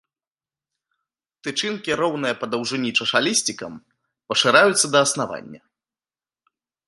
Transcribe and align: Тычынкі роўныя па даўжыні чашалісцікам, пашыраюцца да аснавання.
Тычынкі 1.47 1.91
роўныя 2.01 2.35
па 2.41 2.45
даўжыні 2.55 2.91
чашалісцікам, 3.05 3.73
пашыраюцца 4.33 4.85
да 4.95 4.99
аснавання. 5.09 5.61